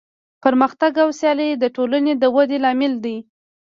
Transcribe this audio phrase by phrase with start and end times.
[0.43, 3.17] پرمختګ او سیالي د ټولنې د ودې لامل دی.